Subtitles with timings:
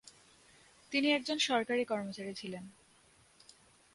[0.91, 2.63] তিনি একজন সরকারী কর্মচারী ছিলেন।